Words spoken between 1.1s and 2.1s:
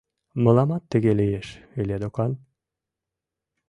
лиеш ыле